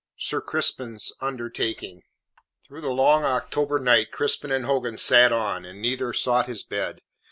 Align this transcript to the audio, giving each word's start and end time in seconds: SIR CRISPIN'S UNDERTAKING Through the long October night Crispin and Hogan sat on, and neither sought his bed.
SIR 0.17 0.41
CRISPIN'S 0.41 1.13
UNDERTAKING 1.19 2.01
Through 2.65 2.81
the 2.81 2.87
long 2.89 3.23
October 3.23 3.77
night 3.77 4.11
Crispin 4.11 4.51
and 4.51 4.65
Hogan 4.65 4.97
sat 4.97 5.31
on, 5.31 5.63
and 5.63 5.79
neither 5.79 6.11
sought 6.11 6.47
his 6.47 6.63
bed. 6.63 7.01